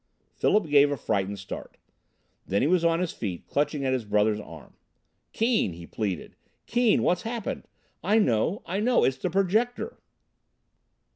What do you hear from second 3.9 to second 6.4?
his brother's arm. "Keane!" he pleaded,